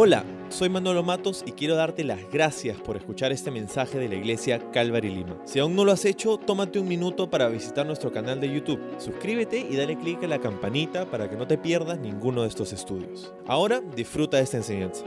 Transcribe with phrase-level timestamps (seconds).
[0.00, 4.14] Hola, soy Manolo Matos y quiero darte las gracias por escuchar este mensaje de la
[4.14, 5.36] iglesia Calvary Lima.
[5.44, 8.80] Si aún no lo has hecho, tómate un minuto para visitar nuestro canal de YouTube.
[8.98, 12.72] Suscríbete y dale clic a la campanita para que no te pierdas ninguno de estos
[12.72, 13.32] estudios.
[13.48, 15.02] Ahora disfruta de esta enseñanza.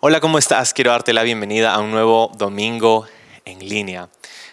[0.00, 0.72] Hola, ¿cómo estás?
[0.72, 3.04] Quiero darte la bienvenida a un nuevo domingo
[3.44, 4.08] en línea.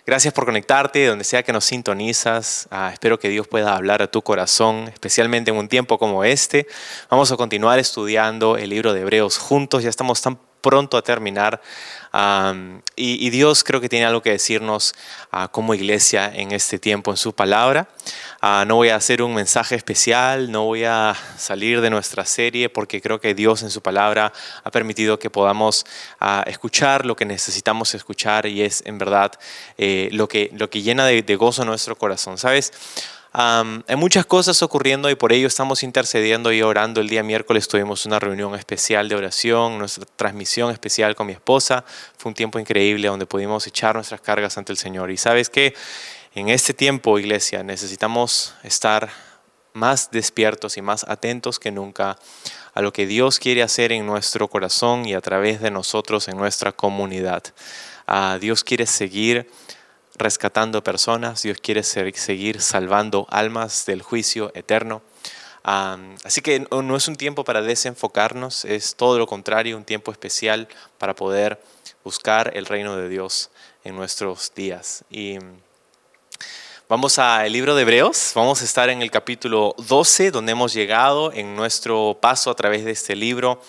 [0.10, 2.68] Gracias por conectarte, donde sea que nos sintonizas.
[2.72, 6.66] Ah, espero que Dios pueda hablar a tu corazón, especialmente en un tiempo como este.
[7.12, 9.84] Vamos a continuar estudiando el libro de Hebreos juntos.
[9.84, 11.62] Ya estamos tan pronto a terminar.
[12.96, 14.96] y, Dios creo que tiene algo que decirnos
[15.32, 17.88] uh, como iglesia en este tiempo, en su palabra.
[18.42, 22.70] Ah, no voy a hacer un mensaje especial, no voy a salir de nuestra serie
[22.70, 24.32] porque creo que Dios en su palabra
[24.64, 25.86] ha permitido que podamos
[26.46, 29.32] escuchar lo que necesitamos escuchar y es en verdad
[29.78, 32.38] eh, lo, que, lo que llena de, de gozo nuestro corazón.
[32.38, 32.72] ¿Sabes?
[33.32, 37.00] Hay muchas cosas ocurriendo y por ello estamos intercediendo y orando.
[37.00, 41.86] El día miércoles tuvimos una reunión especial de oración, nuestra transmisión especial con mi esposa.
[42.18, 45.12] Fue un tiempo increíble donde pudimos echar nuestras cargas ante el Señor.
[45.12, 45.76] Y sabes que
[46.34, 49.10] en este tiempo, iglesia, necesitamos estar
[49.74, 52.18] más despiertos y más atentos que nunca
[52.74, 56.38] a lo que Dios quiere hacer en nuestro corazón y a través de nosotros en
[56.38, 57.44] nuestra comunidad.
[58.40, 59.48] Dios quiere seguir
[60.20, 65.02] rescatando personas, Dios quiere seguir salvando almas del juicio eterno.
[65.64, 70.68] así que no es un tiempo para desenfocarnos, es todo lo contrario, un tiempo especial
[70.98, 71.60] para poder
[72.04, 73.50] buscar el reino de Dios
[73.84, 75.06] en nuestros días.
[75.10, 75.38] Y
[76.90, 81.32] vamos al libro de Hebreos, vamos a estar en el capítulo 12, donde hemos llegado
[81.32, 83.62] en nuestro paso a través de este libro.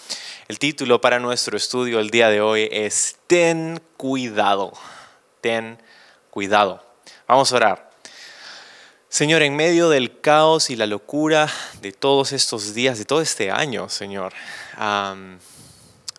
[0.48, 4.72] El título para nuestro estudio el día de hoy es Ten cuidado,
[5.40, 5.78] ten
[6.30, 6.84] cuidado.
[7.26, 7.90] Vamos a orar.
[9.08, 11.50] Señor, en medio del caos y la locura
[11.82, 14.32] de todos estos días, de todo este año, Señor,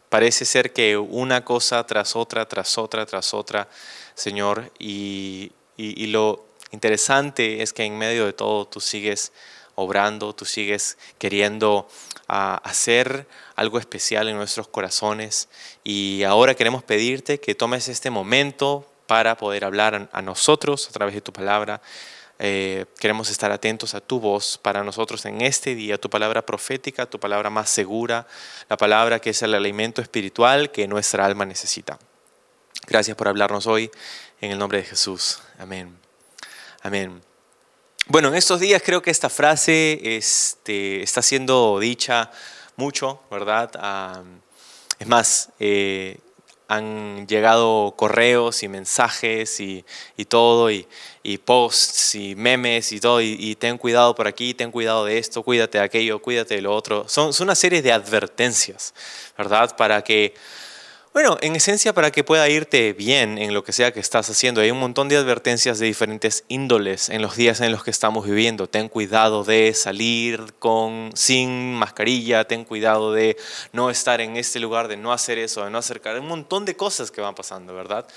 [0.10, 3.70] parece ser que una cosa tras otra, tras otra, tras otra,
[4.14, 9.32] Señor, y, lo interesante es que en medio de todo tú sigues
[9.76, 11.88] obrando, tú sigues queriendo
[12.28, 13.26] hacer
[13.56, 15.48] algo especial en nuestros corazones
[15.86, 21.16] y ahora queremos pedirte que tomes este momento para poder hablar a nosotros a través
[21.16, 21.82] de tu palabra.
[22.40, 27.06] Eh, queremos estar atentos a tu voz para nosotros en este día, tu palabra profética,
[27.06, 28.26] tu palabra más segura,
[28.68, 32.00] la palabra que es el alimento espiritual que nuestra alma necesita.
[32.88, 33.92] Gracias por hablarnos hoy
[34.42, 35.40] en el nombre de Jesús.
[35.60, 35.96] Amén.
[36.82, 37.22] Amén.
[38.08, 42.32] Bueno, en estos días creo que esta frase este, está siendo dicha
[42.76, 43.70] mucho, ¿verdad?
[43.76, 44.24] Ah,
[44.98, 46.18] es más, eh,
[46.72, 49.84] han llegado correos y mensajes y,
[50.30, 50.88] todo, y,
[51.44, 55.80] posts y memes y todo, y, ten cuidado por aquí, ten cuidado de esto, cuídate
[55.80, 57.10] de aquello, cuídate de lo otro.
[57.10, 58.94] Son, son una serie de advertencias,
[59.38, 59.76] ¿verdad?
[59.76, 60.34] Para que
[61.14, 64.62] bueno, en esencia para que pueda irte bien en lo que sea que estás haciendo.
[64.62, 68.26] Hay un montón de advertencias de diferentes índoles en los días en los que estamos
[68.26, 68.68] viviendo.
[68.68, 73.36] Ten cuidado de salir con, sin mascarilla, ten cuidado de
[73.74, 76.16] no estar en este lugar, de no hacer eso, de no acercar.
[76.16, 78.08] Hay un montón de cosas que van pasando, ¿verdad?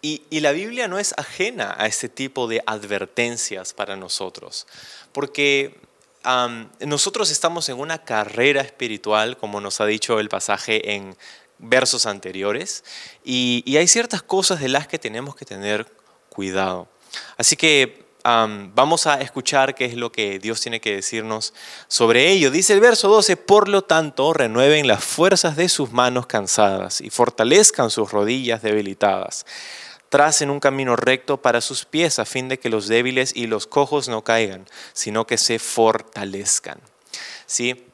[0.00, 4.66] y, y la Biblia no es ajena a este tipo de advertencias para nosotros,
[5.12, 5.76] porque
[6.80, 11.16] nosotros estamos en una carrera espiritual, como nos ha dicho el pasaje en
[11.58, 12.84] versos anteriores,
[13.24, 15.86] y, hay ciertas cosas de las que tenemos que tener
[16.28, 16.88] cuidado.
[17.36, 21.52] Así que vamos a escuchar qué es lo que Dios tiene que decirnos
[21.88, 22.50] sobre ello.
[22.50, 27.10] Dice el verso 12, por lo tanto, renueven las fuerzas de sus manos cansadas y
[27.10, 29.44] fortalezcan sus rodillas debilitadas
[30.14, 33.66] tracen un camino recto para sus pies a fin de que los débiles y los
[33.66, 36.78] cojos no caigan, sino que se fortalezcan.
[37.46, 37.84] ¿Sí?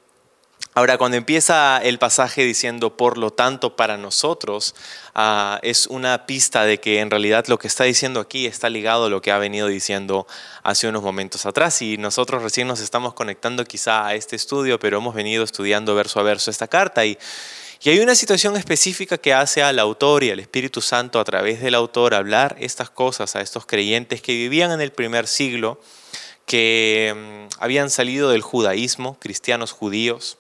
[0.75, 4.75] Ahora, cuando empieza el pasaje diciendo, por lo tanto, para nosotros,
[5.15, 9.07] ah, es una pista de que en realidad lo que está diciendo aquí está ligado
[9.07, 10.27] a lo que ha venido diciendo
[10.63, 11.81] hace unos momentos atrás.
[11.81, 16.21] Y nosotros recién nos estamos conectando quizá a este estudio, pero hemos venido estudiando verso
[16.21, 17.07] a verso esta carta.
[17.07, 17.17] Y
[17.83, 21.63] y hay una situación específica que hace al autor y al Espíritu Santo a través
[21.63, 25.81] del autor hablar estas cosas a estos creyentes que vivían en el primer siglo,
[26.45, 30.37] que mm, habían salido del judaísmo, cristianos judíos.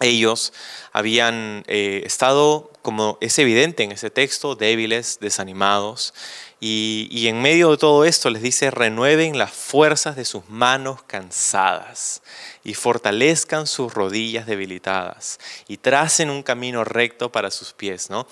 [0.00, 0.52] Ellos
[0.92, 6.12] habían eh, estado como es evidente en ese texto, débiles, desanimados.
[6.60, 11.02] Y, y, en medio de todo esto les dice, renueven las fuerzas de sus manos
[11.04, 12.20] cansadas
[12.62, 18.10] y fortalezcan sus rodillas debilitadas y tracen un camino recto para sus pies.
[18.10, 18.26] ¿no?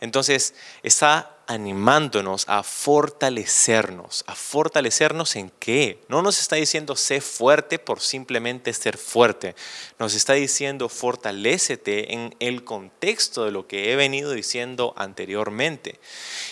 [0.00, 4.24] Entonces está animándonos a fortalecernos.
[4.26, 6.02] ¿A fortalecernos en qué?
[6.08, 9.54] No nos está diciendo sé fuerte por simplemente ser fuerte.
[9.98, 16.00] Nos está diciendo fortalécete en el contexto de lo que he venido diciendo anteriormente.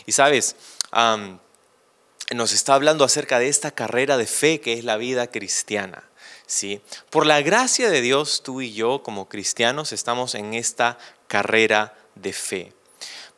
[0.07, 0.57] Y sabes,
[2.35, 6.05] nos está hablando acerca de esta carrera de fe que es la vida cristiana.
[7.11, 12.33] Por la gracia de Dios, tú y yo como cristianos estamos en esta carrera de
[12.33, 12.73] fe.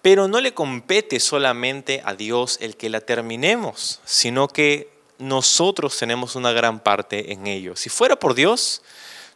[0.02, 6.34] Pero no le compete solamente a Dios el que la terminemos, sino que nosotros tenemos
[6.34, 7.76] una gran parte en ello.
[7.76, 8.82] Si fuera por Dios,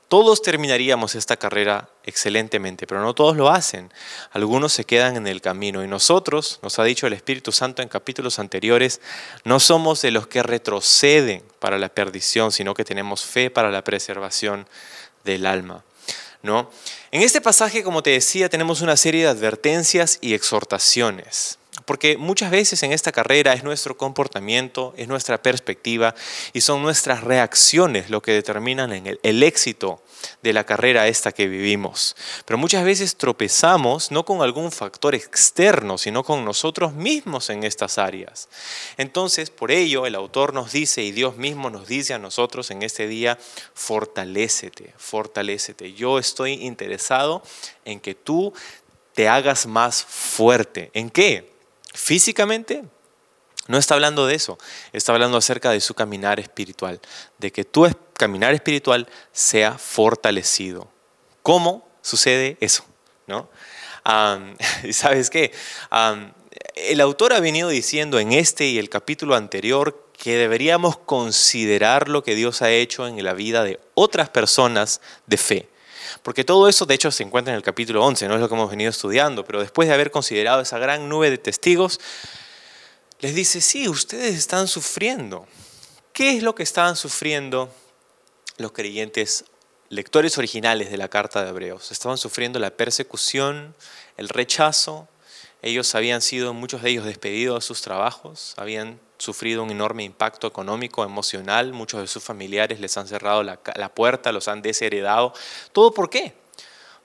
[0.08, 3.92] todos terminaríamos esta carrera excelentemente, pero no todos lo hacen.
[4.32, 7.88] Algunos se quedan en el camino y nosotros, nos ha dicho el Espíritu Santo en
[7.88, 9.02] capítulos anteriores,
[9.44, 13.84] no somos de los que retroceden para la perdición, sino que tenemos fe para la
[13.84, 14.66] preservación
[15.24, 15.84] del alma.
[16.42, 16.70] ¿no?
[17.10, 21.58] En este pasaje, como te decía, tenemos una serie de advertencias y exhortaciones.
[21.84, 26.14] Porque muchas veces en esta carrera es nuestro comportamiento, es nuestra perspectiva
[26.52, 30.02] y son nuestras reacciones lo que determinan el, el éxito
[30.42, 32.16] de la carrera esta que vivimos.
[32.44, 37.98] Pero muchas veces tropezamos no con algún factor externo, sino con nosotros mismos en estas
[37.98, 38.48] áreas.
[38.96, 42.82] Entonces, por ello, el autor nos dice y Dios mismo nos dice a nosotros en
[42.82, 43.38] este día,
[43.74, 45.92] fortalécete, fortalécete.
[45.92, 47.42] Yo estoy interesado
[47.84, 48.52] en que tú
[49.14, 50.90] te hagas más fuerte.
[50.94, 51.57] ¿En qué?
[51.94, 52.84] Físicamente,
[53.66, 54.58] no está hablando de eso,
[54.92, 57.00] está hablando acerca de su caminar espiritual,
[57.38, 60.88] de que tu caminar espiritual sea fortalecido.
[61.42, 62.84] ¿Cómo sucede eso?
[63.26, 63.48] ¿No?
[64.92, 65.52] ¿Sabes qué?
[66.74, 72.22] el autor ha venido diciendo en este y el capítulo anterior que deberíamos considerar lo
[72.24, 75.68] que Dios ha hecho en la vida de otras personas de fe.
[76.22, 78.54] Porque todo eso, de hecho, se encuentra en el capítulo 11, no es lo que
[78.54, 82.00] hemos venido estudiando, pero después de haber considerado esa gran nube de testigos,
[83.20, 85.46] les dice, sí, ustedes están sufriendo.
[86.12, 87.72] ¿Qué es lo que estaban sufriendo
[88.56, 89.44] los creyentes
[89.88, 91.90] lectores originales de la carta de Hebreos?
[91.90, 93.74] Estaban sufriendo la persecución,
[94.16, 95.08] el rechazo.
[95.62, 100.46] Ellos habían sido, muchos de ellos, despedidos de sus trabajos, habían sufrido un enorme impacto
[100.46, 103.58] económico, emocional, muchos de sus familiares les han cerrado la,
[103.94, 105.32] puerta, los han desheredado.
[105.72, 106.34] ¿Todo por qué?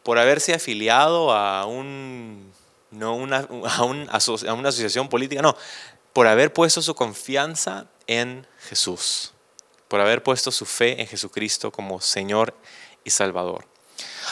[0.03, 2.51] Por haberse afiliado a, un,
[2.91, 4.11] no una, a, a una
[4.69, 5.55] asociación política, no,
[6.13, 9.33] por haber puesto su confianza en Jesús,
[9.87, 12.53] por haber puesto su fe en Jesucristo como Señor
[13.03, 13.72] y Salvador.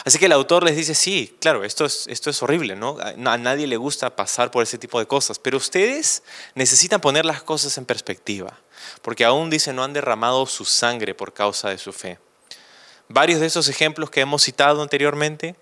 [0.04, 2.98] Así que el autor les dice, sí, claro, esto es, esto es horrible, ¿no?
[3.00, 6.22] A nadie le gusta pasar por ese tipo de cosas, pero ustedes
[6.54, 8.58] necesitan poner las cosas en perspectiva,
[9.02, 12.18] porque aún dice, no han derramado su sangre por causa de su fe.
[13.08, 15.54] Varios de esos ejemplos que hemos citado anteriormente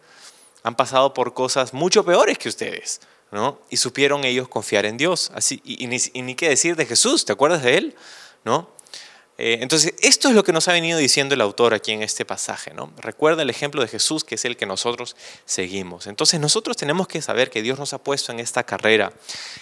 [0.62, 3.60] han pasado por cosas mucho peores que ustedes, ¿no?
[3.70, 5.30] Y supieron ellos confiar en Dios.
[5.34, 7.96] Así, y, ni, y ni qué decir de Jesús, ¿te acuerdas de él?
[8.44, 8.70] ¿No?
[9.42, 12.26] Eh, entonces, esto es lo que nos ha venido diciendo el autor aquí en este
[12.26, 12.74] pasaje.
[12.74, 12.92] ¿no?
[12.98, 15.16] Recuerda el ejemplo de Jesús, que es el que nosotros
[15.46, 16.06] seguimos.
[16.06, 19.14] Entonces, nosotros tenemos que saber que Dios nos ha puesto en esta carrera,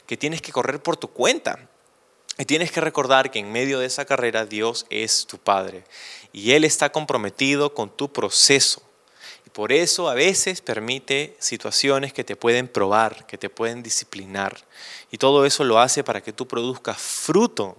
[0.04, 1.68] que tienes que correr por tu cuenta.
[2.38, 5.84] Y tienes que recordar que en medio de esa carrera Dios es tu Padre.
[6.32, 8.82] Y Él está comprometido con tu proceso.
[9.46, 14.56] Y por eso a veces permite situaciones que te pueden probar, que te pueden disciplinar.
[15.12, 17.76] Y todo eso lo hace para que tú produzcas fruto.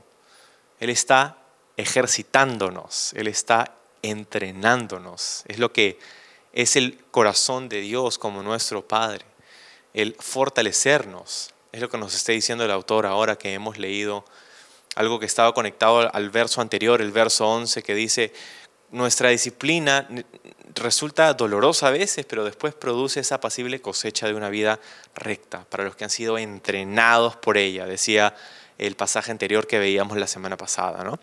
[0.80, 1.39] Él está
[1.80, 5.44] ejercitándonos, Él está entrenándonos.
[5.48, 5.98] Es lo que
[6.52, 9.26] es el corazón de Dios como nuestro Padre,
[9.94, 11.54] el fortalecernos.
[11.72, 14.26] Es lo que nos está diciendo el autor ahora que hemos leído
[14.96, 18.34] algo que estaba conectado al verso anterior, el verso 11, que dice,
[18.92, 20.06] nuestra disciplina
[20.76, 24.82] resulta dolorosa a veces, pero después produce esa pasible cosecha de una vida
[25.16, 28.36] recta para los que han sido entrenados por ella, decía
[28.78, 31.04] el pasaje anterior que veíamos la semana pasada.
[31.04, 31.20] ¿no?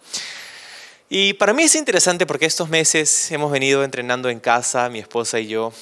[1.09, 5.39] Y para mí es interesante porque estos meses hemos venido entrenando en casa, mi esposa
[5.39, 5.73] y yo.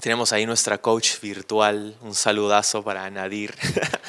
[0.00, 3.54] tenemos ahí nuestra coach virtual, un saludazo para Nadir.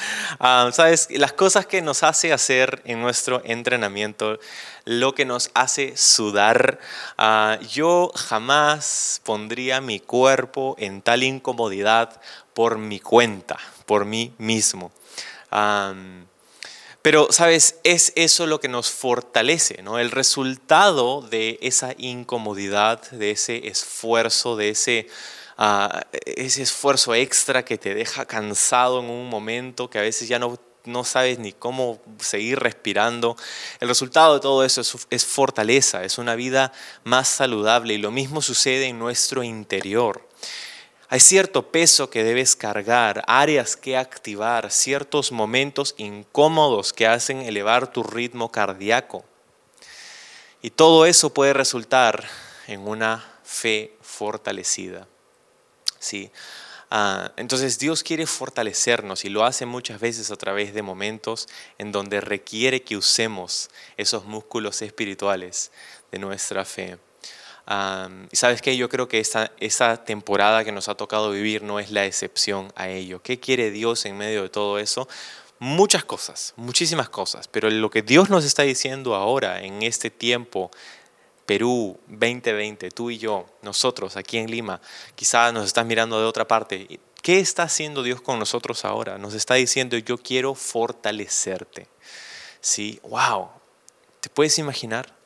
[0.72, 4.38] Sabes, las cosas que nos hace hacer en nuestro entrenamiento,
[4.86, 6.78] lo que nos hace sudar.
[7.18, 12.18] Ah, yo jamás pondría mi cuerpo en tal incomodidad
[12.54, 14.90] por mi cuenta, por mí mismo.
[17.02, 17.76] Pero, ¿sabes?
[17.84, 19.98] Es eso lo que nos fortalece, ¿no?
[19.98, 25.08] El resultado de esa incomodidad, de ese esfuerzo, de ese
[25.56, 30.38] ah, ese esfuerzo extra que te deja cansado en un momento, que a veces ya
[30.40, 33.36] no, no sabes ni cómo seguir respirando.
[33.80, 36.72] El resultado de todo eso es, es fortaleza, es una vida
[37.04, 40.27] más saludable y lo mismo sucede en nuestro interior.
[41.10, 47.90] Hay cierto peso que debes cargar, áreas que activar, ciertos momentos incómodos que hacen elevar
[47.90, 49.24] tu ritmo cardíaco.
[50.60, 52.28] Y todo eso puede resultar
[52.66, 55.08] en una fe fortalecida.
[55.98, 56.30] ¿Sí?
[56.90, 61.48] Ah, entonces Dios quiere fortalecernos y lo hace muchas veces a través de momentos
[61.78, 65.70] en donde requiere que usemos esos músculos espirituales
[66.10, 66.98] de nuestra fe.
[68.30, 71.78] Y sabes que yo creo que esa, esa temporada que nos ha tocado vivir no
[71.78, 73.20] es la excepción a ello.
[73.22, 75.06] ¿Qué quiere Dios en medio de todo eso?
[75.58, 80.70] Muchas cosas, muchísimas cosas, pero lo que Dios nos está diciendo ahora en este tiempo
[81.44, 84.80] Perú 2020, tú y yo, nosotros aquí en Lima,
[85.14, 87.00] quizás nos estás mirando de otra parte.
[87.22, 89.18] ¿Qué está haciendo Dios con nosotros ahora?
[89.18, 91.88] Nos está diciendo, yo quiero fortalecerte.
[92.60, 93.00] ¿Sí?
[93.02, 93.48] ¡Wow!
[94.20, 95.17] ¿Te puedes imaginar?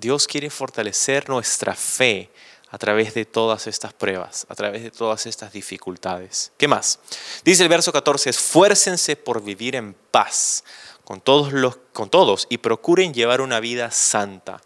[0.00, 2.30] Dios quiere fortalecer nuestra fe
[2.70, 6.52] a través de todas estas pruebas, a través de todas estas dificultades.
[6.56, 7.00] ¿Qué más?
[7.44, 10.64] Dice el verso 14, esfuércense por vivir en paz
[11.04, 14.62] con todos, los, con todos y procuren llevar una vida santa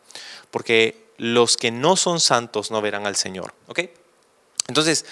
[0.51, 3.55] porque los que no son santos no verán al Señor.
[3.67, 3.81] ¿Ok?
[4.69, 5.05] Entonces,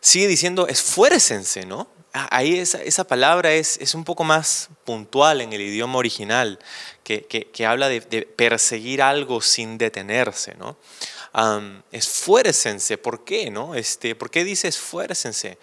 [0.00, 1.88] sigue diciendo, esfuércense, ¿no?
[2.12, 6.58] Ah, ahí esa, palabra es, es, un poco más puntual en el idioma original,
[7.04, 10.76] que, que, habla de, perseguir algo sin detenerse, ¿no?
[11.92, 13.76] esfuércense, ¿por qué, no?
[13.76, 15.58] Este, ¿Por qué dice esfuércense?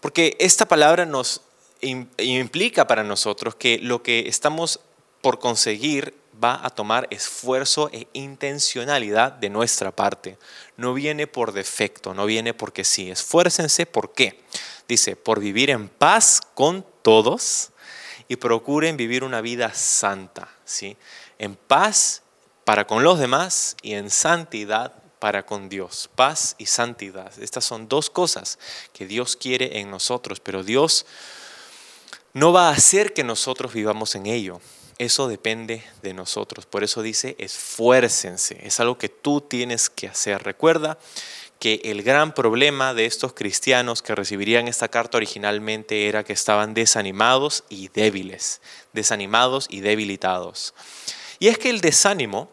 [0.00, 1.40] Porque esta palabra nos
[1.80, 4.80] implica para nosotros que lo que estamos
[5.22, 10.36] por conseguir va a tomar esfuerzo e intencionalidad de nuestra parte.
[10.76, 13.10] No viene por defecto, no viene porque sí.
[13.10, 14.38] Esfuércense, ¿por qué?
[14.88, 17.70] Dice, por vivir en paz con todos
[18.28, 20.96] y procuren vivir una vida santa, ¿sí?
[21.38, 22.22] En paz
[22.64, 26.10] para con los demás y en santidad para con Dios.
[26.14, 27.32] Paz y santidad.
[27.40, 28.58] Estas son dos cosas
[28.92, 31.06] que Dios quiere en nosotros, pero Dios
[32.32, 34.60] no va a hacer que nosotros vivamos en ello.
[34.98, 36.66] Eso depende de nosotros.
[36.66, 38.58] Por eso dice, esfuércense.
[38.62, 40.42] Es algo que tú tienes que hacer.
[40.42, 40.98] Recuerda
[41.58, 46.74] que el gran problema de estos cristianos que recibirían esta carta originalmente era que estaban
[46.74, 48.60] desanimados y débiles,
[48.92, 50.74] desanimados y debilitados.
[51.38, 52.50] Y es que el desánimo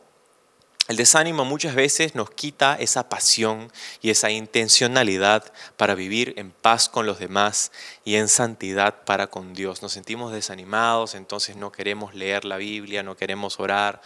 [0.90, 3.72] el desánimo muchas veces nos quita esa pasión
[4.02, 7.72] y esa intencionalidad para vivir en paz con los demás
[8.04, 9.82] y en santidad para con Dios.
[9.82, 14.02] Nos sentimos desanimados, entonces no queremos leer la Biblia, no queremos orar,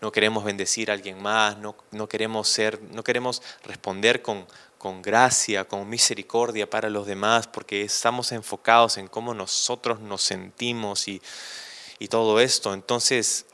[0.00, 4.46] no queremos bendecir a alguien más, no, no queremos ser, no queremos responder con,
[4.78, 11.08] con gracia, con misericordia para los demás, porque estamos enfocados en cómo nosotros nos sentimos
[11.08, 11.20] y,
[11.98, 12.72] y todo esto.
[12.72, 13.44] Entonces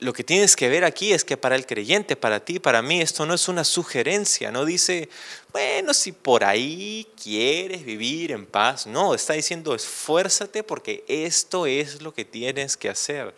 [0.00, 3.00] lo que tienes que ver aquí es que para el creyente, para ti, para mí,
[3.02, 5.10] esto no es una sugerencia, no dice,
[5.52, 12.00] bueno, si por ahí quieres vivir en paz, no, está diciendo, esfuérzate porque esto es
[12.00, 13.34] lo que tienes que hacer.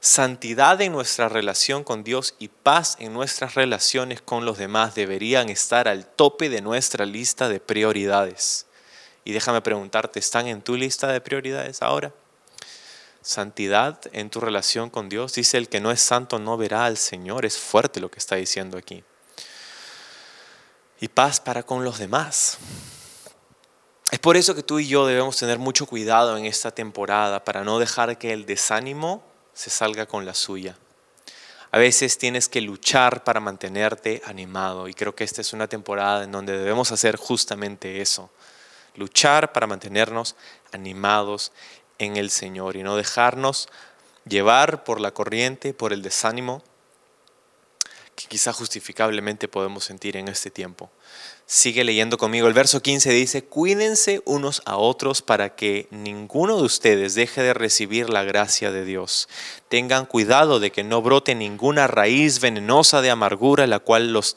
[0.00, 5.48] Santidad en nuestra relación con Dios y paz en nuestras relaciones con los demás deberían
[5.48, 8.66] estar al tope de nuestra lista de prioridades.
[9.24, 12.12] Y déjame preguntarte, ¿están en tu lista de prioridades ahora?
[13.26, 15.34] Santidad en tu relación con Dios.
[15.34, 17.44] Dice el que no es santo no verá al Señor.
[17.44, 19.02] Es fuerte lo que está diciendo aquí.
[21.00, 22.58] Y paz para con los demás.
[24.12, 27.64] Es por eso que tú y yo debemos tener mucho cuidado en esta temporada para
[27.64, 30.76] no dejar que el desánimo se salga con la suya.
[31.72, 36.22] A veces tienes que luchar para mantenerte animado y creo que esta es una temporada
[36.22, 38.30] en donde debemos hacer justamente eso.
[38.94, 40.36] Luchar para mantenernos
[40.72, 41.50] animados
[41.98, 43.68] en el Señor y no dejarnos
[44.28, 46.62] llevar por la corriente, por el desánimo
[48.16, 50.90] que quizá justificablemente podemos sentir en este tiempo.
[51.44, 52.48] Sigue leyendo conmigo.
[52.48, 57.54] El verso 15 dice, cuídense unos a otros para que ninguno de ustedes deje de
[57.54, 59.28] recibir la gracia de Dios.
[59.68, 64.36] Tengan cuidado de que no brote ninguna raíz venenosa de amargura la cual los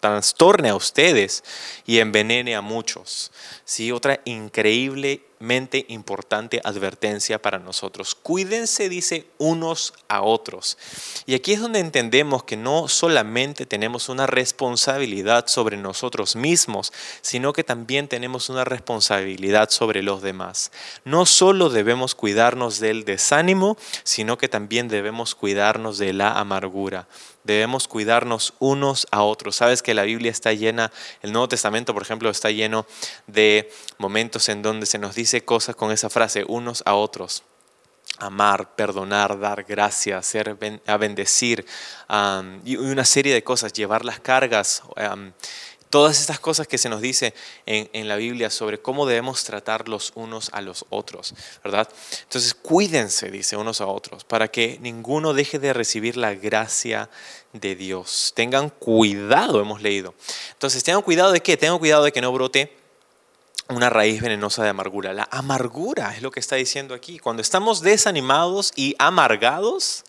[0.00, 1.44] trastorne a ustedes
[1.86, 3.30] y envenene a muchos.
[3.64, 5.22] Sí, otra increíble
[5.88, 8.14] importante advertencia para nosotros.
[8.14, 10.76] Cuídense, dice, unos a otros.
[11.24, 16.92] Y aquí es donde entendemos que no solamente tenemos una responsabilidad sobre nosotros mismos,
[17.22, 20.72] sino que también tenemos una responsabilidad sobre los demás.
[21.04, 27.06] No solo debemos cuidarnos del desánimo, sino que también debemos cuidarnos de la amargura.
[27.44, 29.56] Debemos cuidarnos unos a otros.
[29.56, 30.90] Sabes que la Biblia está llena,
[31.22, 32.86] el Nuevo Testamento, por ejemplo, está lleno
[33.26, 37.44] de momentos en donde se nos dice cosas con esa frase, unos a otros
[38.18, 40.56] amar, perdonar, dar gracias, ser,
[40.86, 41.64] a bendecir
[42.64, 44.82] y una serie de cosas, llevar las cargas,
[45.90, 47.34] todas estas cosas que se nos dice
[47.66, 51.88] en, la Biblia sobre cómo debemos tratar los unos a los otros, ¿verdad?
[52.22, 57.10] Entonces cuídense, dice, unos a otros, para que ninguno deje de recibir la gracia
[57.52, 58.32] de Dios.
[58.36, 60.14] Tengan cuidado, hemos leído.
[60.52, 61.56] Entonces, tengan cuidado de qué?
[61.56, 62.76] Tengan cuidado de que no brote
[63.68, 65.12] una raíz venenosa de amargura.
[65.12, 67.18] La amargura es lo que está diciendo aquí.
[67.18, 70.04] Cuando estamos desanimados y amargados,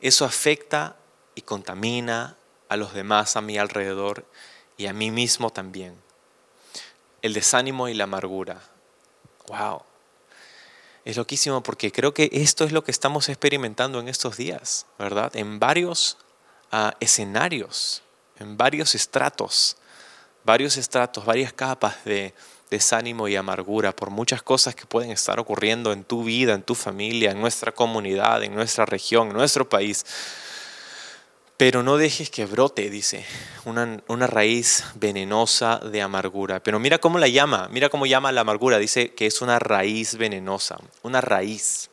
[0.00, 0.96] eso afecta
[1.34, 2.36] y contamina
[2.68, 4.26] a los demás a mi alrededor
[4.76, 5.96] y a mí mismo también.
[7.22, 8.60] El desánimo y la amargura.
[9.48, 9.82] Wow.
[11.04, 15.34] Es loquísimo porque creo que esto es lo que estamos experimentando en estos días, ¿verdad?
[15.36, 16.18] En varios
[16.72, 18.02] ah, escenarios,
[18.38, 19.76] en varios estratos,
[20.44, 22.34] varios estratos, varias capas de,
[22.70, 26.74] desánimo y amargura por muchas cosas que pueden estar ocurriendo en tu vida, en tu
[26.74, 30.04] familia, en nuestra comunidad, en nuestra región, en nuestro país.
[31.56, 33.24] Pero no dejes que brote, dice,
[33.64, 36.62] una, una, raíz venenosa de amargura.
[36.62, 38.78] Pero mira cómo la llama, mira cómo llama la amargura.
[38.78, 41.88] Dice que es una raíz venenosa, una raíz.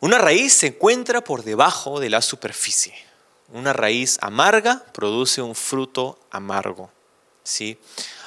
[0.00, 2.94] Una raíz se encuentra por debajo de la superficie.
[3.48, 6.90] Una raíz amarga produce un fruto amargo.
[7.42, 7.78] ¿sí?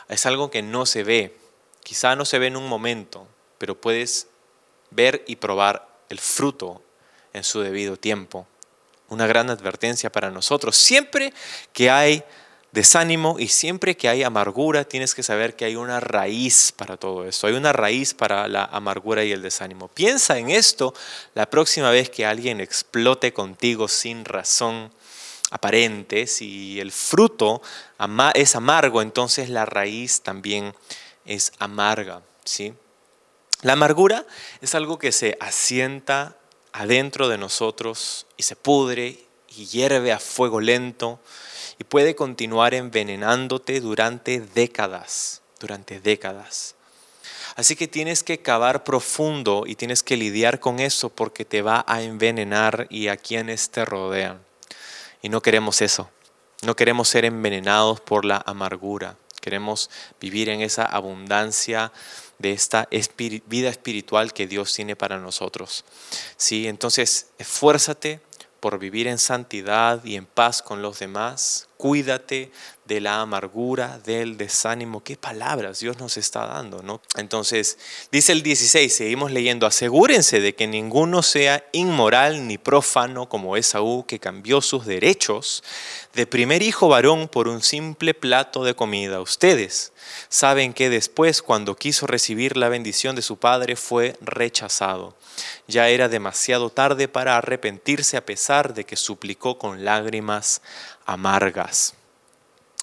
[0.09, 1.37] es algo que no se ve.
[1.83, 4.27] Quizá no se ve en un momento, pero puedes
[4.91, 6.81] ver y probar el fruto
[7.33, 8.47] en su debido tiempo.
[9.09, 10.75] Una gran advertencia para nosotros.
[10.75, 11.33] Siempre
[11.71, 12.23] que hay
[12.73, 17.25] desánimo y siempre que hay amargura, tienes que saber que hay una raíz para todo
[17.25, 17.45] eso.
[17.45, 19.87] Hay una raíz para la amargura y el desánimo.
[19.89, 20.93] Piensa en esto
[21.35, 24.91] la próxima vez que alguien explote contigo sin razón
[25.51, 27.61] aparente, si el fruto
[28.33, 30.73] es amargo, entonces la raíz también
[31.25, 32.23] es amarga.
[32.43, 32.73] ¿sí?
[33.61, 34.25] La amargura
[34.61, 36.35] es algo que se asienta
[36.73, 41.19] adentro de nosotros y se pudre y hierve a fuego lento
[41.79, 46.75] y puede continuar envenenándote durante décadas, durante décadas.
[47.55, 51.85] Así que tienes que cavar profundo y tienes que lidiar con eso porque te va
[51.87, 54.43] a envenenar y a quienes te rodean.
[55.21, 56.09] Y no queremos eso.
[56.63, 59.17] No queremos ser envenenados por la amargura.
[59.39, 59.89] Queremos
[60.19, 61.91] vivir en esa abundancia
[62.43, 62.87] de esta
[63.47, 65.85] vida espiritual que Dios tiene para nosotros.
[66.35, 66.67] ¿Sí?
[66.67, 68.19] Entonces, esfuérzate
[68.59, 71.69] por vivir en santidad y en paz con los demás.
[71.77, 72.51] Cuídate
[72.85, 75.03] de la amargura, del desánimo.
[75.03, 76.81] ¿Qué palabras Dios nos está dando?
[76.81, 77.01] ¿no?
[77.15, 77.77] Entonces,
[78.11, 84.05] dice el 16, seguimos leyendo, asegúrense de que ninguno sea inmoral ni profano como Esaú,
[84.05, 85.63] que cambió sus derechos
[86.13, 89.21] de primer hijo varón por un simple plato de comida.
[89.21, 89.93] Ustedes
[90.29, 95.15] saben que después, cuando quiso recibir la bendición de su padre, fue rechazado
[95.67, 100.61] ya era demasiado tarde para arrepentirse a pesar de que suplicó con lágrimas
[101.05, 101.95] amargas.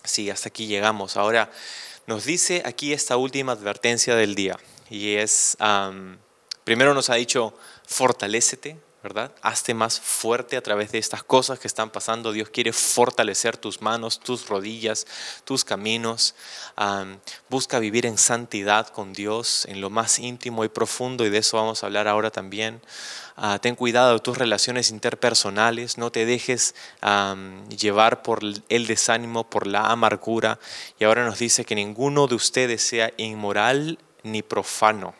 [0.04, 1.16] Sí, hasta aquí llegamos.
[1.16, 1.50] Ahora
[2.06, 4.58] nos dice aquí esta última advertencia del día
[4.88, 5.56] y es,
[6.64, 7.54] primero nos ha dicho,
[7.86, 9.32] fortalécete, ¿verdad?
[9.40, 12.32] Hazte más fuerte a través de estas cosas que están pasando.
[12.32, 15.06] Dios quiere fortalecer tus manos, tus rodillas,
[15.44, 16.34] tus caminos.
[17.48, 21.56] busca vivir en santidad con Dios, en lo más íntimo y profundo, y de eso
[21.56, 22.82] vamos a hablar ahora también.
[23.42, 26.74] Ah, ten cuidado de tus relaciones interpersonales, no te dejes
[27.74, 30.58] llevar por el desánimo, por la amargura.
[30.98, 35.14] Y ahora nos dice que ninguno de ustedes sea inmoral ni profano.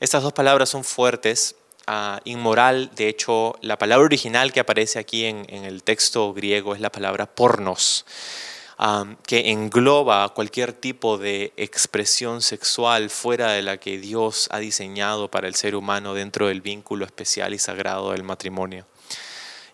[0.00, 1.54] Estas dos palabras son fuertes
[2.24, 2.90] inmoral.
[2.96, 7.26] De hecho, la palabra original que aparece aquí en, el texto griego es la palabra
[7.26, 8.06] pornos,
[9.26, 15.48] que engloba cualquier tipo de expresión sexual fuera de la que Dios ha diseñado para
[15.48, 18.86] el ser humano dentro del vínculo especial y sagrado del matrimonio.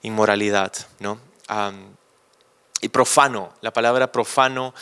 [0.03, 1.19] Inmoralidad, ¿no?
[2.81, 4.75] y profano, la palabra profano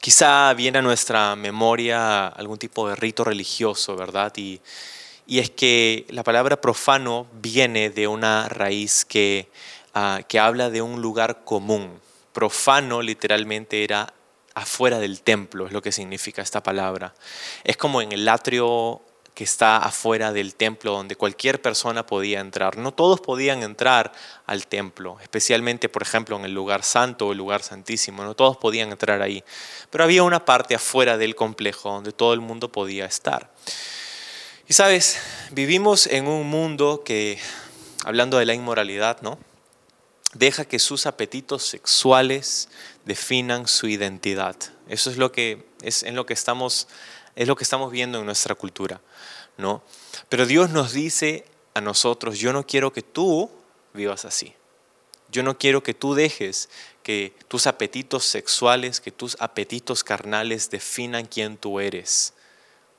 [0.00, 4.32] quizá viene a nuestra memoria algún tipo de rito religioso, ¿verdad?
[4.36, 4.60] Y,
[5.26, 9.48] y es que la palabra profano viene de una raíz que,
[9.94, 12.00] ah, que habla de un lugar común.
[12.34, 14.12] Profano literalmente era
[14.54, 17.14] afuera del templo, es lo que significa esta palabra.
[17.64, 19.00] Es como en el atrio
[19.34, 22.76] que está afuera del templo donde cualquier persona podía entrar.
[22.76, 24.12] No todos podían entrar
[24.46, 28.56] al templo, especialmente por ejemplo en el lugar santo o el lugar santísimo, no todos
[28.56, 29.42] podían entrar ahí.
[29.90, 33.50] Pero había una parte afuera del complejo donde todo el mundo podía estar.
[34.68, 35.20] Y sabes,
[35.50, 37.38] vivimos en un mundo que,
[38.04, 39.38] hablando de la inmoralidad, ¿no?
[40.34, 42.68] Deja que sus apetitos sexuales
[43.04, 44.56] definan su identidad.
[44.88, 46.88] Eso es lo que es en lo que estamos
[47.36, 49.00] es lo que estamos viendo en nuestra cultura,
[49.56, 49.82] ¿no?
[50.28, 51.44] Pero Dios nos dice
[51.74, 53.50] a nosotros, yo no quiero que tú
[53.92, 54.54] vivas así.
[55.30, 56.68] Yo no quiero que tú dejes
[57.02, 62.34] que tus apetitos sexuales, que tus apetitos carnales definan quién tú eres.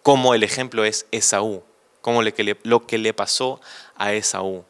[0.03, 1.63] Como el ejemplo es Esaú,
[2.01, 3.61] como lo que le pasó
[3.95, 4.65] a Esaú.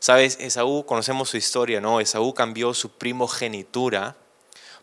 [0.00, 2.00] Sabes, Esaú, conocemos su historia, ¿no?
[2.00, 4.16] Esaú cambió su primogenitura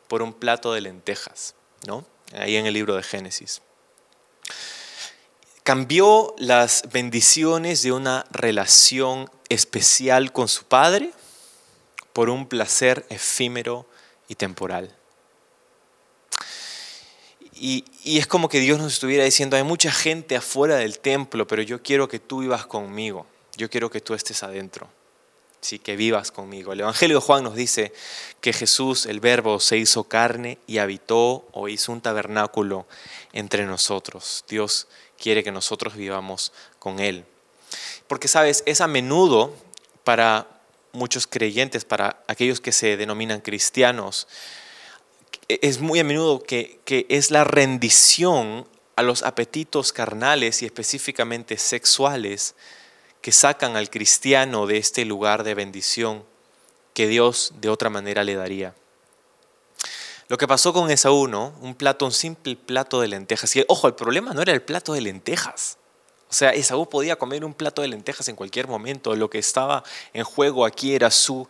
[0.08, 1.56] por un plato de lentejas,
[1.88, 2.06] ¿no?
[2.34, 3.62] Ahí en el libro de Génesis
[5.66, 11.12] cambió las bendiciones de una relación especial con su padre
[12.14, 13.88] por un placer efímero
[14.28, 14.96] y temporal.
[17.54, 21.64] Y, es como que Dios nos estuviera diciendo, hay mucha gente afuera del templo, pero
[21.64, 23.26] yo quiero que tú vivas conmigo,
[23.58, 24.88] yo quiero que tú estés adentro,
[25.62, 26.74] sí, que vivas conmigo.
[26.74, 27.94] El Evangelio de Juan nos dice
[28.42, 32.86] que Jesús, el verbo, se hizo carne y habitó o hizo un tabernáculo
[33.34, 34.46] entre nosotros.
[34.48, 34.88] Dios
[35.18, 37.26] quiere que nosotros vivamos con Él.
[38.08, 39.54] Porque, sabes, es a menudo
[40.04, 40.48] para
[40.92, 44.28] muchos creyentes, para aquellos que se denominan cristianos,
[45.48, 51.58] es muy a menudo que, que es la rendición a los apetitos carnales y específicamente
[51.58, 52.56] sexuales
[53.26, 56.24] que sacan al cristiano de este lugar de bendición
[56.94, 58.76] que Dios de otra manera le daría.
[60.28, 61.56] Lo que pasó con Esaú, ¿no?
[61.60, 63.56] Un plato, un simple plato de lentejas.
[63.56, 65.80] Y ojo, el problema no era el plato de lentejas.
[66.30, 69.16] O sea, Esaú podía comer un plato de lentejas en cualquier momento.
[69.16, 69.84] Lo que estaba
[70.14, 71.48] en juego aquí era su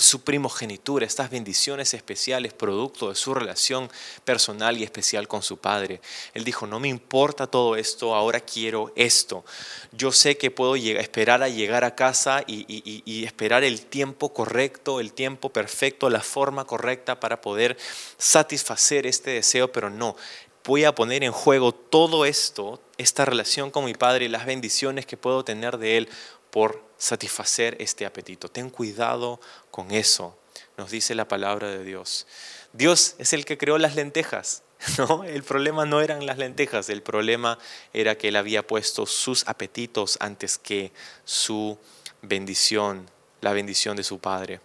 [0.00, 3.90] su primogenitura, estas bendiciones especiales, producto de su relación
[4.24, 6.00] personal y especial con su padre.
[6.34, 9.44] Él dijo, no me importa todo esto, ahora quiero esto.
[9.92, 12.64] Yo sé que puedo esperar a llegar a casa y,
[13.04, 17.76] y esperar el tiempo correcto, el tiempo perfecto, la forma correcta para poder
[18.16, 20.16] satisfacer este deseo, pero no,
[20.64, 25.06] voy a poner en juego todo esto, esta relación con mi padre y las bendiciones
[25.06, 26.08] que puedo tener de él
[26.50, 28.50] por satisfacer este apetito.
[28.50, 30.36] Ten cuidado con eso,
[30.76, 32.26] nos dice la palabra de Dios.
[32.72, 34.62] Dios es el que creó las lentejas.
[34.98, 37.58] No, el problema no eran las lentejas, el problema
[37.92, 40.92] era que él había puesto sus apetitos antes que
[41.24, 41.76] su
[42.22, 43.10] bendición,
[43.42, 44.60] la bendición de su Padre.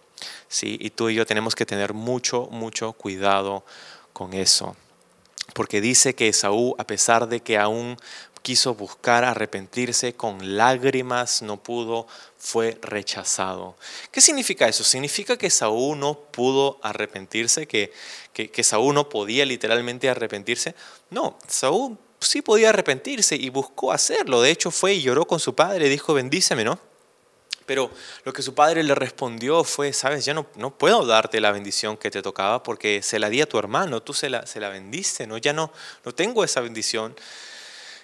[0.48, 3.64] Sí, y tú y yo tenemos que tener mucho, mucho cuidado
[4.12, 4.74] con eso.
[5.54, 7.96] Porque dice que Esaú, a pesar de que aún
[8.46, 12.06] quiso buscar arrepentirse con lágrimas, no pudo,
[12.38, 13.74] fue rechazado.
[14.12, 14.84] ¿Qué significa eso?
[14.84, 17.66] ¿Significa que Saúl no pudo arrepentirse?
[17.66, 17.92] ¿Que,
[18.32, 20.76] que, Saúl no podía literalmente arrepentirse?
[21.10, 24.40] No, Saúl sí podía arrepentirse y buscó hacerlo.
[24.40, 26.78] De hecho fue y lloró con su padre, dijo, bendíceme, ¿no?
[27.66, 27.90] Pero
[28.22, 31.96] lo que su padre le respondió fue, sabes, ya no, no puedo darte la bendición
[31.96, 34.68] que te tocaba porque se la di a tu hermano, tú se la, se la
[34.68, 35.36] vendiste, ¿no?
[35.36, 35.72] Ya no,
[36.04, 37.16] no tengo esa bendición.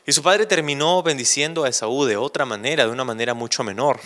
[0.05, 4.01] Y su padre terminó bendiciendo a Esaú de otra manera, de una manera mucho menor.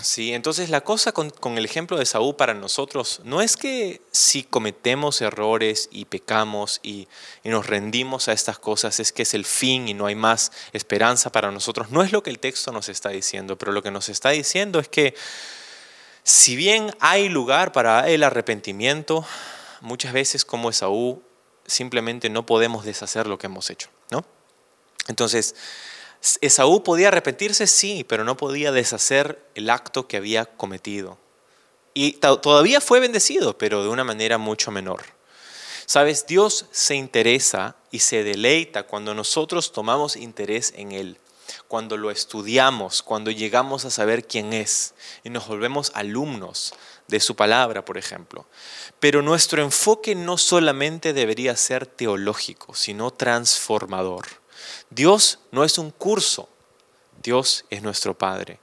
[0.00, 0.32] ¿sí?
[0.34, 5.20] Entonces la cosa con, el ejemplo de Esaú para nosotros no es que si cometemos
[5.20, 7.08] errores y pecamos y,
[7.42, 10.52] y nos rendimos a estas cosas es que es el fin y no hay más
[10.72, 11.90] esperanza para nosotros.
[11.90, 14.78] No es lo que el texto nos está diciendo, pero lo que nos está diciendo
[14.78, 15.14] es que
[16.22, 19.26] si bien hay lugar para el arrepentimiento,
[19.80, 21.20] muchas veces como Esaú
[21.66, 24.24] simplemente no podemos deshacer lo que hemos hecho, ¿no?
[25.08, 25.54] Entonces,
[26.40, 31.18] Esaú podía arrepentirse, sí, pero no podía deshacer el acto que había cometido.
[31.94, 35.02] Y todavía fue bendecido, pero de una manera mucho menor.
[35.84, 41.18] Sabes, Dios se interesa y se deleita cuando nosotros tomamos interés en Él,
[41.68, 46.72] cuando lo estudiamos, cuando llegamos a saber quién es y nos volvemos alumnos
[47.08, 48.46] de su palabra, por ejemplo.
[49.00, 54.41] Pero nuestro enfoque no solamente debería ser teológico, sino transformador.
[54.90, 56.48] Dios no es un curso,
[57.22, 58.58] Dios es nuestro Padre.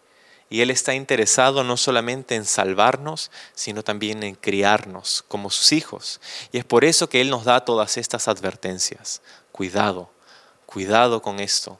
[0.50, 6.20] Y Él está interesado no solamente en salvarnos, sino también en criarnos como sus hijos.
[6.52, 9.22] Y es por eso que Él nos da todas estas advertencias.
[9.52, 10.10] Cuidado,
[10.66, 11.78] cuidado con esto.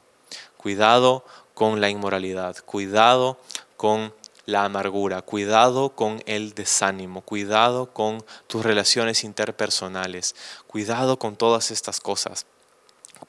[0.58, 2.58] Cuidado con la inmoralidad.
[2.64, 3.40] Cuidado
[3.76, 4.14] con
[4.46, 5.24] la amargura.
[5.24, 7.22] Cuidado con el desánimo.
[7.22, 10.36] Cuidado con tus relaciones interpersonales.
[10.68, 12.46] Cuidado con todas estas cosas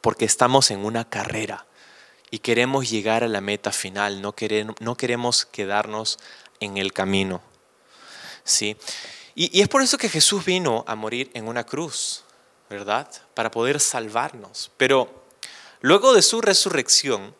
[0.00, 1.66] porque estamos en una carrera.
[2.32, 6.20] y queremos llegar a la meta final, no queremos, no queremos quedarnos
[6.60, 7.42] en el camino.
[8.44, 8.76] ¿sí?
[9.34, 12.22] Y, y es por eso que Jesús vino a morir en una cruz,
[12.68, 13.10] ¿verdad?
[13.34, 14.70] Para poder salvarnos.
[14.76, 15.24] Pero
[15.80, 17.34] luego de su resurrección,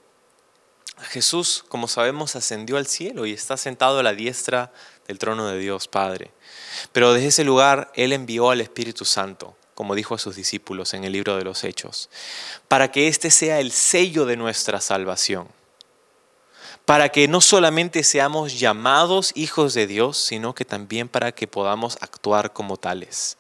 [1.03, 4.73] Jesús, como sabemos, ascendió al cielo y está sentado a la diestra
[5.07, 6.33] del trono de Dios Padre.
[6.93, 11.05] Pero desde ese lugar Él envió al Espíritu Santo como dijo a sus discípulos en
[11.05, 12.11] el libro de los Hechos,
[12.69, 15.49] para que este sea el sello de nuestra salvación,
[16.85, 21.97] para que no solamente seamos llamados hijos de Dios, sino que también para que podamos
[22.03, 23.39] actuar como tales.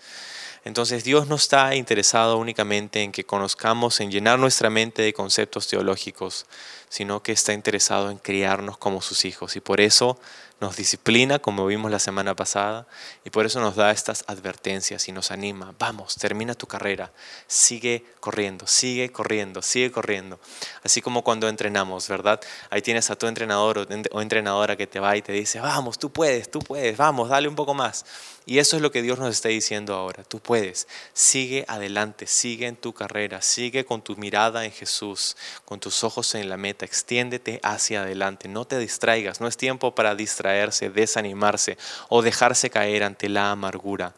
[0.64, 5.66] Entonces Dios no está interesado únicamente en que conozcamos, en llenar nuestra mente de conceptos
[5.66, 6.46] teológicos,
[6.90, 9.56] sino que está interesado en criarnos como sus hijos.
[9.56, 10.18] Y por eso
[10.60, 12.86] nos disciplina, como vimos la semana pasada,
[13.24, 15.74] y por eso nos da estas advertencias y nos anima.
[15.78, 17.12] Vamos, termina tu carrera,
[17.46, 20.38] sigue corriendo, sigue corriendo, sigue corriendo.
[20.82, 22.40] Así como cuando entrenamos, ¿verdad?
[22.68, 26.12] Ahí tienes a tu entrenador o entrenadora que te va y te dice, vamos, tú
[26.12, 28.04] puedes, tú puedes, vamos, dale un poco más.
[28.44, 30.24] Y eso es lo que Dios nos está diciendo ahora.
[30.24, 35.80] Tú puedes, sigue adelante, sigue en tu carrera, sigue con tu mirada en Jesús, con
[35.80, 40.14] tus ojos en la meta, extiéndete hacia adelante, no te distraigas, no es tiempo para
[40.14, 44.14] distraerse, desanimarse o dejarse caer ante la amargura.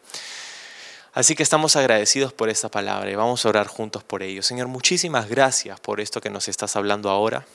[1.13, 4.41] Así que estamos agradecidos por esta palabra y vamos a orar juntos por ello.
[4.41, 7.45] Señor, muchísimas gracias por esto que nos estás hablando ahora.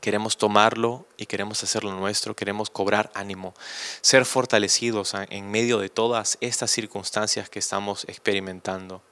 [0.00, 3.52] Queremos tomarlo y queremos hacerlo nuestro, queremos cobrar ánimo,
[4.00, 9.02] ser fortalecidos en medio de todas estas circunstancias que estamos experimentando.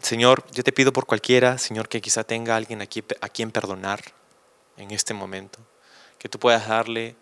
[0.00, 4.00] Señor, yo te pido por cualquiera, Señor, que quizá tenga alguien aquí a quien perdonar
[4.76, 5.58] en este momento,
[6.18, 7.16] que tú puedas darle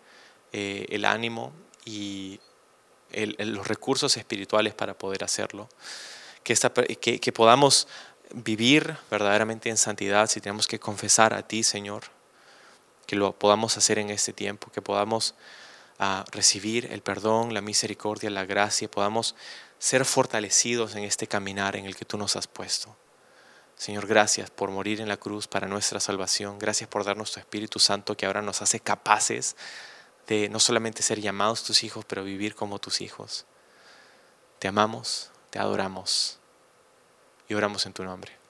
[0.53, 1.51] eh, el ánimo
[1.83, 2.39] y
[3.11, 5.67] los recursos espirituales para poder hacerlo,
[6.43, 7.87] que, podamos
[8.33, 12.03] vivir verdaderamente en santidad si tenemos que confesar a ti, Señor,
[13.07, 15.33] que lo podamos hacer en este tiempo, que podamos
[15.97, 19.35] ah, recibir el perdón, la misericordia, la gracia, podamos
[19.79, 22.95] ser fortalecidos en este caminar en el que tú nos has puesto.
[23.75, 26.57] Señor, gracias por morir en la cruz para nuestra salvación.
[26.57, 29.55] Gracias por darnos tu Espíritu Santo que ahora nos hace capaces
[30.25, 33.45] de no solamente ser llamados tus hijos, pero vivir como tus hijos.
[34.59, 36.39] Te amamos, te adoramos
[37.47, 38.46] y oramos en tu nombre.